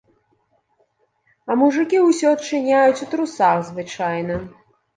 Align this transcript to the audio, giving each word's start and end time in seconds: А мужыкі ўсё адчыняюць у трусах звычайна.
А 1.49 1.59
мужыкі 1.65 2.01
ўсё 2.07 2.33
адчыняюць 2.39 3.03
у 3.07 3.11
трусах 3.15 3.57
звычайна. 3.71 4.43